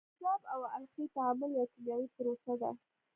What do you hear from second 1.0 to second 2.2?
تعامل یو کیمیاوي